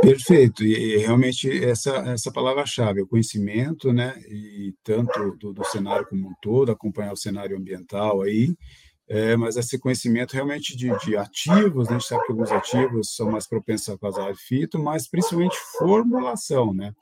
[0.00, 6.28] Perfeito, e, realmente essa essa palavra-chave, o conhecimento, né, e tanto do, do, cenário como
[6.28, 8.54] um todo, acompanhar o cenário ambiental aí,
[9.08, 13.14] é, mas esse conhecimento realmente de, de ativos, né, a gente sabe que alguns ativos
[13.14, 16.92] são mais propensos a causar fito, mas principalmente formulação, né,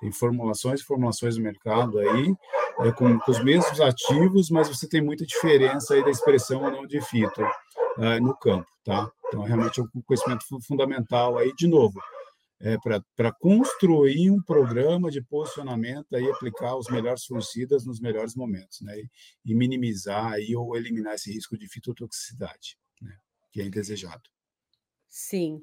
[0.00, 2.34] tem formulações e formulações no mercado aí,
[2.80, 6.70] é, com, com, os mesmos ativos, mas você tem muita diferença aí da expressão ou
[6.70, 9.10] não de fito uh, no campo, tá?
[9.26, 12.00] Então, realmente é um conhecimento fundamental aí, de novo,
[12.60, 12.76] é,
[13.16, 18.98] para construir um programa de posicionamento e aplicar os melhores fungicidas nos melhores momentos, né?
[18.98, 19.10] E,
[19.44, 23.16] e minimizar aí, ou eliminar esse risco de fitotoxicidade, né?
[23.52, 24.22] que é indesejado.
[25.08, 25.62] Sim.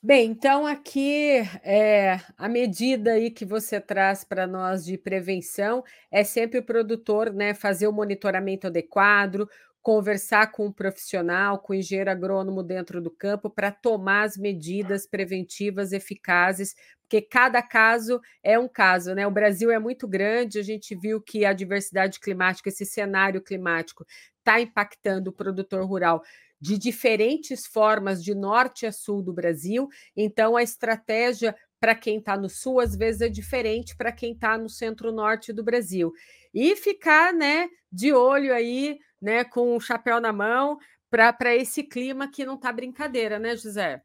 [0.00, 6.22] Bem, então aqui é, a medida aí que você traz para nós de prevenção é
[6.22, 9.48] sempre o produtor né, fazer o monitoramento adequado,
[9.88, 14.36] conversar com o um profissional, com o engenheiro agrônomo dentro do campo para tomar as
[14.36, 19.26] medidas preventivas eficazes, porque cada caso é um caso, né?
[19.26, 24.04] O Brasil é muito grande, a gente viu que a diversidade climática, esse cenário climático,
[24.40, 26.20] está impactando o produtor rural
[26.60, 29.88] de diferentes formas, de norte a sul do Brasil.
[30.14, 34.58] Então, a estratégia para quem está no sul, às vezes, é diferente para quem está
[34.58, 36.12] no centro-norte do Brasil.
[36.52, 40.78] E ficar né, de olho aí né, com o chapéu na mão
[41.10, 44.02] para esse clima que não está brincadeira, né, José?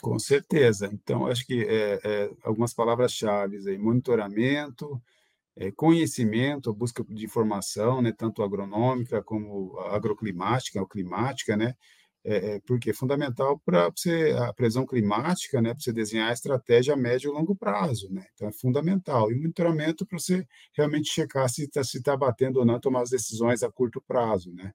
[0.00, 0.90] Com certeza.
[0.92, 5.02] Então, acho que é, é, algumas palavras-chave aí, monitoramento,
[5.56, 11.74] é, conhecimento, busca de informação, né, tanto agronômica como agroclimática, ou climática, né,
[12.28, 16.94] é, porque é fundamental para você, a previsão climática, né, para você desenhar a estratégia
[16.94, 19.30] a médio e longo prazo, né, então é fundamental.
[19.30, 20.44] E o monitoramento para você
[20.76, 24.52] realmente checar se está se tá batendo ou não, tomar as decisões a curto prazo,
[24.52, 24.72] né,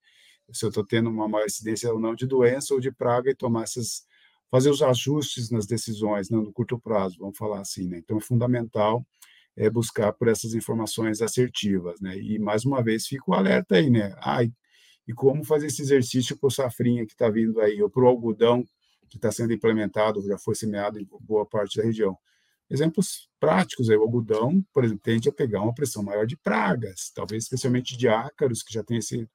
[0.53, 3.35] se eu estou tendo uma maior incidência ou não de doença ou de praga e
[3.35, 4.03] tomar essas,
[4.49, 8.21] fazer os ajustes nas decisões, né, no curto prazo, vamos falar assim, né, então é
[8.21, 9.05] fundamental
[9.57, 14.15] é, buscar por essas informações assertivas, né, e mais uma vez fico alerta aí, né,
[14.19, 14.51] ai,
[15.11, 18.07] e como fazer esse exercício para o safrinha que está vindo aí, ou para o
[18.07, 18.63] algodão
[19.09, 22.17] que está sendo implementado, já foi semeado em boa parte da região.
[22.69, 27.11] Exemplos práticos aí, o algodão, por exemplo, tende a pegar uma pressão maior de pragas,
[27.13, 29.27] talvez especialmente de ácaros, que já tem esse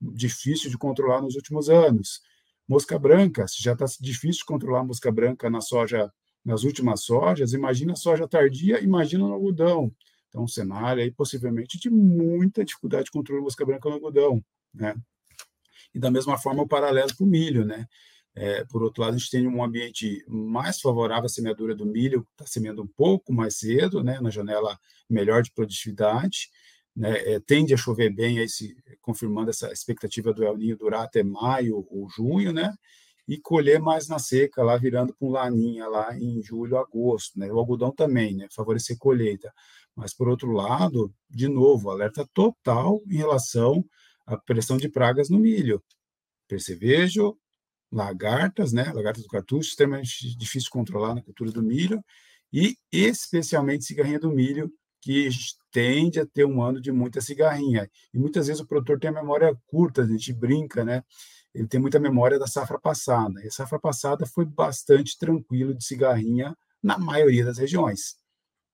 [0.00, 2.20] difícil de controlar nos últimos anos.
[2.66, 6.12] Mosca branca, se já está difícil de controlar a mosca branca na soja,
[6.44, 9.94] nas últimas sojas, imagina a soja tardia, imagina no algodão.
[10.28, 14.44] Então, um cenário aí possivelmente de muita dificuldade de controle mosca branca no algodão,
[14.74, 14.96] né?
[15.94, 17.86] E da mesma forma o paralelo para o milho, né?
[18.34, 22.26] É, por outro lado, a gente tem um ambiente mais favorável à semeadura do milho,
[22.32, 24.78] está semeando um pouco mais cedo, né, na janela
[25.08, 26.48] melhor de produtividade,
[26.94, 31.02] né, é, tende a chover bem, aí se, confirmando essa expectativa do El Ninho durar
[31.04, 32.72] até maio ou junho, né?
[33.28, 37.50] E colher mais na seca, lá virando com laninha lá em julho, agosto, né?
[37.52, 38.48] O algodão também, né?
[38.50, 39.52] Favorecer colheita.
[39.94, 43.84] Mas, por outro lado, de novo, alerta total em relação
[44.34, 45.82] à pressão de pragas no milho.
[46.48, 47.36] Percevejo,
[47.92, 48.92] lagartas, né?
[48.92, 52.02] Lagartas do cartucho, extremamente difícil de controlar na cultura do milho,
[52.52, 55.28] e especialmente cigarrinha do milho, que
[55.72, 57.88] tende a ter um ano de muita cigarrinha.
[58.12, 61.02] E muitas vezes o produtor tem a memória curta, a gente brinca, né?
[61.54, 63.42] Ele tem muita memória da safra passada.
[63.42, 68.16] E a safra passada foi bastante tranquilo de cigarrinha na maioria das regiões.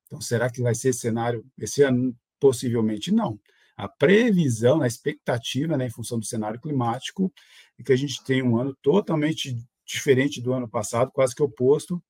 [0.05, 2.15] Então, será que vai ser esse cenário esse ano?
[2.39, 3.39] Possivelmente não.
[3.77, 7.31] A previsão, a expectativa, né, em função do cenário climático,
[7.79, 9.55] é que a gente tem um ano totalmente
[9.85, 12.03] diferente do ano passado, quase que oposto,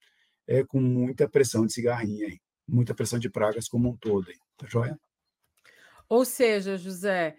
[0.48, 4.30] é, com muita pressão de cigarrinha, aí, muita pressão de pragas como um todo.
[4.30, 4.98] Aí, tá joia?
[6.08, 7.36] Ou seja, José,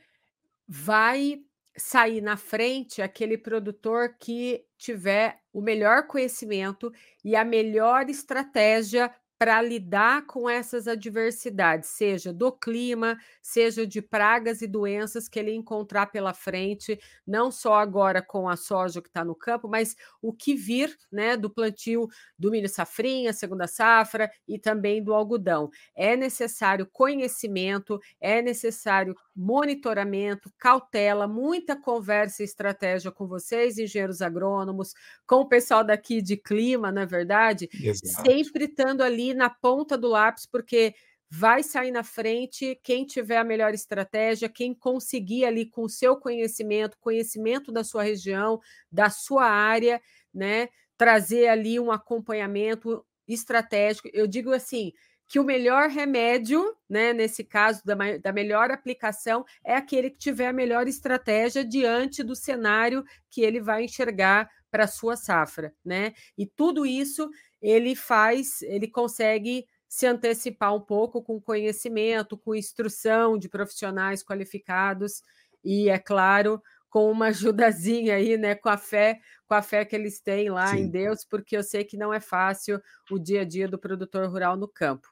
[0.67, 1.41] vai
[1.75, 6.93] sair na frente aquele produtor que tiver o melhor conhecimento
[7.25, 14.63] e a melhor estratégia para lidar com essas adversidades, seja do clima, seja de pragas
[14.63, 19.25] e doenças que ele encontrar pela frente, não só agora com a soja que está
[19.25, 24.59] no campo, mas o que vir né, do plantio do milho safrinha, segunda safra e
[24.59, 25.71] também do algodão.
[25.95, 34.95] É necessário conhecimento, é necessário monitoramento, cautela, muita conversa e estratégia com vocês, engenheiros agrônomos,
[35.25, 37.69] com o pessoal daqui de clima, não é verdade?
[37.73, 38.29] Exato.
[38.29, 40.95] Sempre estando ali na ponta do lápis, porque
[41.31, 46.17] vai sair na frente quem tiver a melhor estratégia, quem conseguir ali com o seu
[46.17, 48.61] conhecimento, conhecimento da sua região,
[48.91, 50.01] da sua área,
[50.33, 54.09] né, trazer ali um acompanhamento estratégico.
[54.13, 54.93] Eu digo assim,
[55.29, 60.49] que o melhor remédio, né, nesse caso da, da melhor aplicação, é aquele que tiver
[60.49, 66.13] a melhor estratégia diante do cenário que ele vai enxergar para a sua safra, né?
[66.37, 67.29] E tudo isso
[67.61, 75.23] ele faz, ele consegue se antecipar um pouco com conhecimento, com instrução de profissionais qualificados
[75.65, 79.97] e, é claro, com uma ajudazinha aí, né, com a fé, com a fé que
[79.97, 80.81] eles têm lá Sim.
[80.81, 82.81] em Deus, porque eu sei que não é fácil
[83.11, 85.09] o dia a dia do produtor rural no campo.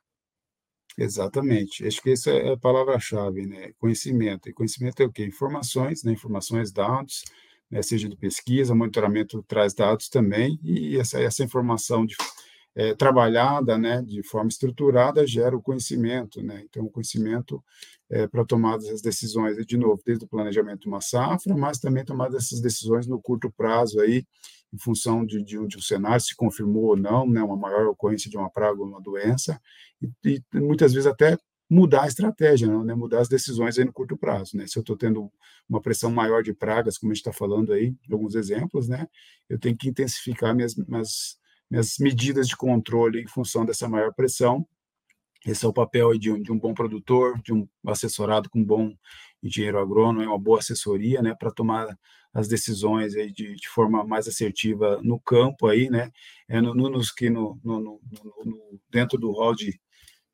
[0.98, 1.86] Exatamente.
[1.86, 3.72] Acho que essa é a palavra-chave, né?
[3.78, 4.48] Conhecimento.
[4.48, 5.26] E conhecimento é o quê?
[5.26, 6.12] Informações, né?
[6.12, 7.22] Informações, dados,
[7.70, 7.82] né?
[7.82, 12.16] seja de pesquisa, monitoramento traz dados também, e essa, essa informação de,
[12.76, 16.62] é, trabalhada, né, de forma estruturada, gera o conhecimento, né?
[16.62, 17.64] Então, o conhecimento
[18.10, 22.04] é, para tomar as decisões, de novo, desde o planejamento de uma safra, mas também
[22.04, 24.26] tomar essas decisões no curto prazo aí,
[24.72, 28.30] em função de, de, de um cenário, se confirmou ou não, né, uma maior ocorrência
[28.30, 29.58] de uma praga ou uma doença,
[30.22, 31.38] e, e muitas vezes até
[31.68, 34.56] mudar a estratégia, né, mudar as decisões aí no curto prazo.
[34.56, 34.66] Né?
[34.66, 35.30] Se eu estou tendo
[35.68, 39.06] uma pressão maior de pragas, como a gente está falando aí, alguns exemplos, né,
[39.48, 41.38] eu tenho que intensificar minhas, minhas,
[41.68, 44.66] minhas medidas de controle em função dessa maior pressão.
[45.44, 48.64] Esse é o papel de um, de um bom produtor, de um assessorado com um
[48.64, 48.94] bom
[49.42, 51.98] engenheiro agrônomo, é uma boa assessoria, né, para tomar
[52.32, 56.10] as decisões aí de, de, forma mais assertiva no campo aí, né,
[56.48, 57.00] é no, no, no,
[57.64, 59.80] no, no, dentro do rol de,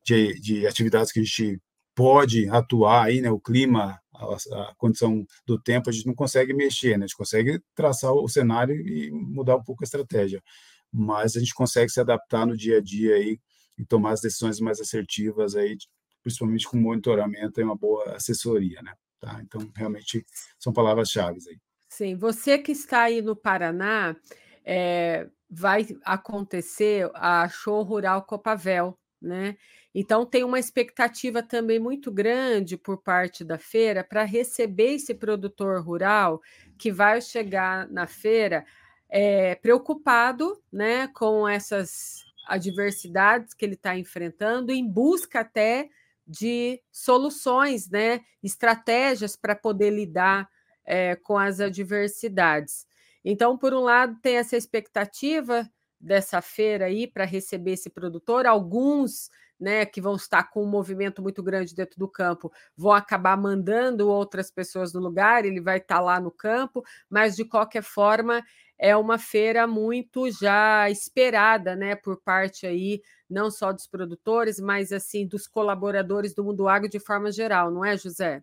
[0.04, 1.60] de, de, atividades que a gente
[1.94, 6.54] pode atuar aí, né, o clima, a, a, condição do tempo, a gente não consegue
[6.54, 10.42] mexer, né, a gente consegue traçar o cenário e mudar um pouco a estratégia,
[10.90, 13.38] mas a gente consegue se adaptar no dia a dia aí
[13.78, 15.76] e tomar as decisões mais assertivas aí,
[16.22, 18.92] principalmente com monitoramento e uma boa assessoria, né?
[19.20, 19.40] Tá?
[19.42, 20.26] Então, realmente
[20.58, 21.58] são palavras-chave aí.
[21.88, 24.16] Sim, você que está aí no Paraná,
[24.64, 29.56] é, vai acontecer a Show Rural Copavel, né?
[29.94, 35.82] Então tem uma expectativa também muito grande por parte da feira para receber esse produtor
[35.82, 36.40] rural
[36.78, 38.64] que vai chegar na feira
[39.08, 45.90] é, preocupado, né, com essas adversidades que ele está enfrentando, em busca até
[46.26, 50.48] de soluções, né, estratégias para poder lidar
[50.84, 52.86] é, com as adversidades.
[53.24, 55.70] Então, por um lado, tem essa expectativa
[56.02, 61.22] dessa feira aí para receber esse produtor, alguns né, que vão estar com um movimento
[61.22, 66.00] muito grande dentro do campo, vão acabar mandando outras pessoas no lugar, ele vai estar
[66.00, 68.42] lá no campo, mas de qualquer forma
[68.76, 73.00] é uma feira muito já esperada, né, por parte aí
[73.30, 77.84] não só dos produtores, mas assim dos colaboradores do mundo agro de forma geral, não
[77.84, 78.42] é, José?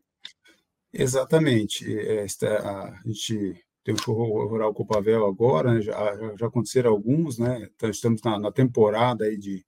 [0.93, 1.86] Exatamente.
[1.99, 7.70] Esta, a gente tem o show rural Copavel agora, né, já, já aconteceram alguns, né?
[7.76, 9.66] Então, estamos na, na temporada aí de,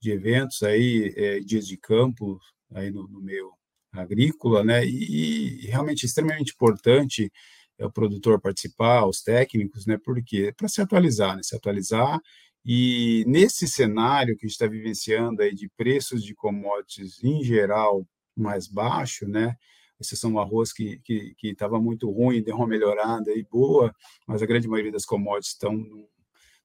[0.00, 2.38] de eventos aí, é, dias de campo
[2.72, 3.52] aí no, no meio
[3.92, 4.84] agrícola, né?
[4.84, 7.30] E, e realmente extremamente importante
[7.78, 9.98] é o produtor participar, os técnicos, né?
[10.04, 11.42] Porque para se atualizar, né?
[11.42, 12.20] Se atualizar
[12.64, 18.06] e nesse cenário que a gente está vivenciando aí de preços de commodities em geral
[18.36, 19.56] mais baixo, né?
[20.00, 21.00] Exceção do arroz que
[21.42, 23.94] estava muito ruim, deu uma melhorada e boa,
[24.26, 26.06] mas a grande maioria das commodities estão num,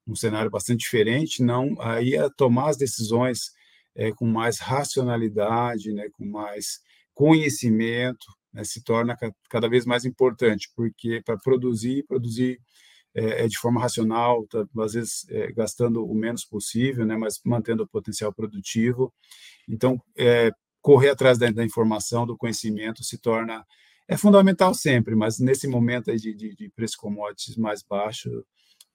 [0.07, 1.43] num cenário bastante diferente.
[1.43, 3.51] Não, aí a tomar as decisões
[3.95, 6.09] é, com mais racionalidade, né?
[6.13, 6.81] Com mais
[7.13, 8.63] conhecimento, né?
[8.63, 9.17] se torna
[9.49, 12.59] cada vez mais importante, porque para produzir, produzir
[13.15, 17.39] é, é, de forma racional, tá, às vezes é, gastando o menos possível, né, mas
[17.45, 19.13] mantendo o potencial produtivo.
[19.69, 20.51] Então, é,
[20.85, 23.65] correr atrás da, da, informação, do conhecimento, se torna
[24.07, 28.29] é fundamental sempre, mas nesse momento de, de, de preço commodities mais baixo,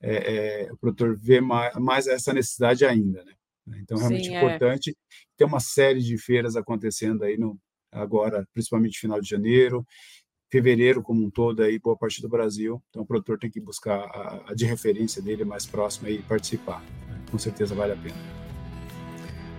[0.00, 3.32] é, é, o produtor vê mais, mais, essa necessidade ainda, né?
[3.82, 4.38] Então, realmente Sim, é.
[4.38, 4.96] importante
[5.36, 7.58] ter uma série de feiras acontecendo aí no,
[7.90, 9.84] agora, principalmente final de janeiro,
[10.48, 12.80] fevereiro como um todo aí, boa parte do Brasil.
[12.90, 16.82] Então o produtor tem que buscar a, a de referência dele mais próxima e participar.
[17.08, 17.24] Né?
[17.30, 18.49] Com certeza vale a pena.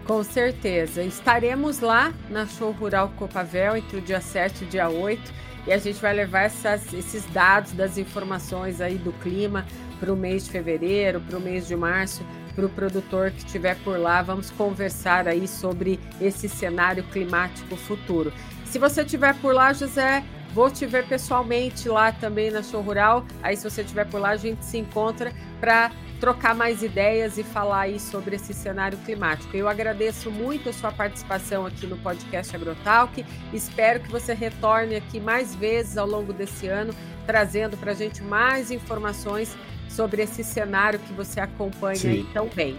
[0.05, 1.03] Com certeza.
[1.03, 5.33] Estaremos lá na Show Rural Copavel entre o dia 7 e o dia 8
[5.67, 9.65] e a gente vai levar essas, esses dados das informações aí do clima
[9.99, 12.25] para o mês de fevereiro, para o mês de março,
[12.55, 14.21] para o produtor que estiver por lá.
[14.23, 18.33] Vamos conversar aí sobre esse cenário climático futuro.
[18.65, 20.23] Se você estiver por lá, José,
[20.53, 23.25] Vou te ver pessoalmente lá também na Show Rural.
[23.41, 25.31] Aí, se você estiver por lá, a gente se encontra
[25.61, 25.91] para
[26.21, 29.57] trocar mais ideias e falar aí sobre esse cenário climático.
[29.57, 33.25] Eu agradeço muito a sua participação aqui no podcast Agrotalk.
[33.51, 36.93] Espero que você retorne aqui mais vezes ao longo desse ano,
[37.25, 39.57] trazendo para a gente mais informações
[39.89, 42.09] sobre esse cenário que você acompanha Sim.
[42.09, 42.77] aí tão bem.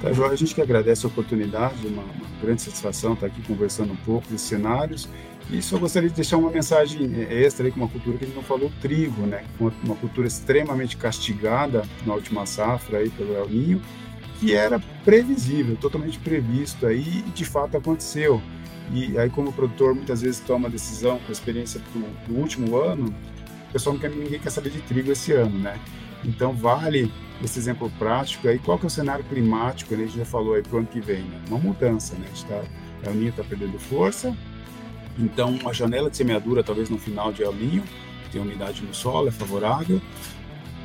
[0.00, 3.92] Tá, João, a gente que agradece a oportunidade, uma, uma grande satisfação estar aqui conversando
[3.92, 5.08] um pouco dos cenários
[5.50, 8.36] e só gostaria de deixar uma mensagem extra aí com uma cultura que a gente
[8.36, 9.44] não falou, trigo, né?
[9.82, 13.82] Uma cultura extremamente castigada na última safra aí pelo El Ninho,
[14.40, 18.40] que era previsível, totalmente previsto aí e de fato aconteceu.
[18.92, 22.76] E aí como o produtor muitas vezes toma decisão com a experiência do, do último
[22.76, 23.14] ano,
[23.68, 25.78] o pessoal não quer, ninguém quer saber de trigo esse ano, né?
[26.24, 27.12] Então vale
[27.42, 28.58] esse exemplo prático aí.
[28.58, 29.94] Qual que é o cenário climático?
[29.94, 30.04] Né?
[30.04, 31.40] A gente já falou aí para o ano que vem, né?
[31.48, 32.26] Uma mudança, né?
[32.26, 32.62] A gente tá,
[33.04, 34.34] El Ninho está perdendo força,
[35.18, 37.84] então, uma janela de semeadura, talvez no final de alinho,
[38.32, 40.00] tem umidade no solo, é favorável.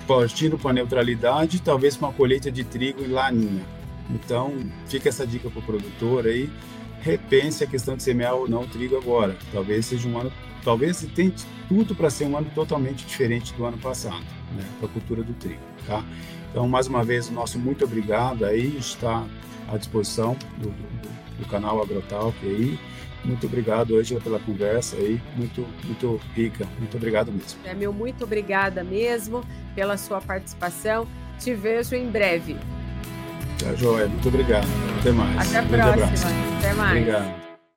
[0.08, 3.64] Partindo para a neutralidade, talvez uma colheita de trigo em laninha.
[4.10, 4.54] Então,
[4.88, 6.50] fica essa dica para o produtor aí.
[7.02, 9.36] Repense a questão de semear ou não trigo agora.
[9.52, 10.32] Talvez seja um ano,
[10.64, 11.32] talvez tenha
[11.68, 14.24] tudo para ser um ano totalmente diferente do ano passado,
[14.56, 16.04] né, para a cultura do trigo, tá?
[16.52, 19.26] Então, mais uma vez, o nosso muito obrigado aí, está
[19.72, 22.78] à disposição do, do, do canal Agrotalk aí.
[23.24, 26.66] Muito obrigado, Ângela, pela conversa aí, muito, muito rica.
[26.80, 27.60] Muito obrigado mesmo.
[27.66, 29.44] É meu muito obrigada mesmo
[29.76, 31.08] pela sua participação.
[31.38, 32.56] Te vejo em breve.
[33.60, 34.08] Tá, Joia.
[34.08, 34.68] Muito obrigado.
[35.00, 35.56] Até mais.
[35.56, 36.32] Até a próxima.
[36.58, 36.98] Até mais.
[36.98, 37.49] Obrigado.